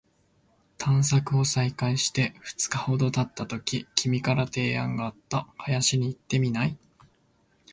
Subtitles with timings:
[0.79, 5.45] 探索を再開して二日ほど経ったとき、君から提案があった。
[5.61, 6.75] 「林に行ってみない？」